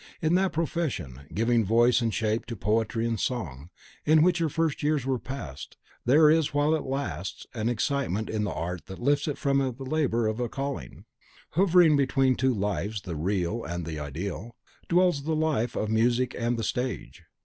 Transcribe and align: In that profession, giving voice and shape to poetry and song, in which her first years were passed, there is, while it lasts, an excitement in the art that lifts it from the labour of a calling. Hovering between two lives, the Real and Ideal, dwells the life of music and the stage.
In 0.19 0.33
that 0.33 0.51
profession, 0.51 1.27
giving 1.31 1.63
voice 1.63 2.01
and 2.01 2.11
shape 2.11 2.47
to 2.47 2.55
poetry 2.55 3.05
and 3.05 3.19
song, 3.19 3.69
in 4.03 4.23
which 4.23 4.39
her 4.39 4.49
first 4.49 4.81
years 4.81 5.05
were 5.05 5.19
passed, 5.19 5.77
there 6.05 6.27
is, 6.27 6.55
while 6.55 6.73
it 6.73 6.81
lasts, 6.85 7.45
an 7.53 7.69
excitement 7.69 8.27
in 8.27 8.43
the 8.43 8.49
art 8.51 8.87
that 8.87 8.97
lifts 8.97 9.27
it 9.27 9.37
from 9.37 9.59
the 9.59 9.73
labour 9.85 10.25
of 10.25 10.39
a 10.39 10.49
calling. 10.49 11.05
Hovering 11.51 11.95
between 11.97 12.33
two 12.33 12.55
lives, 12.55 13.03
the 13.03 13.15
Real 13.15 13.63
and 13.63 13.87
Ideal, 13.87 14.55
dwells 14.89 15.21
the 15.21 15.35
life 15.35 15.75
of 15.75 15.89
music 15.91 16.33
and 16.35 16.57
the 16.57 16.63
stage. 16.63 17.21